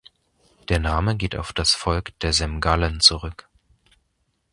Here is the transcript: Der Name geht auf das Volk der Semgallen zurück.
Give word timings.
Der 0.69 0.79
Name 0.79 1.15
geht 1.15 1.35
auf 1.35 1.53
das 1.53 1.73
Volk 1.75 2.17
der 2.21 2.33
Semgallen 2.33 3.01
zurück. 3.01 3.47